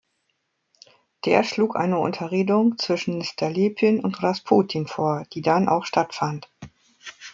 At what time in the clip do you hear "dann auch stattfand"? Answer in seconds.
5.43-6.49